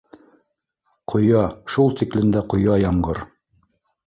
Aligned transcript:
Ҡоя, 1.13 1.43
шул 1.75 1.93
тиклем 2.01 2.33
дә 2.37 2.43
ҡоя 2.55 2.79
ямғыр 2.87 3.23